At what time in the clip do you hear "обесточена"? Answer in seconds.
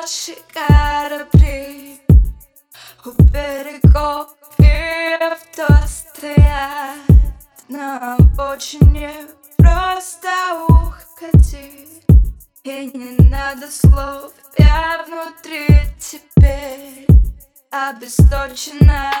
17.70-19.12